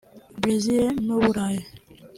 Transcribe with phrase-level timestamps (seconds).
[0.41, 1.63] Brezil n’uBurayi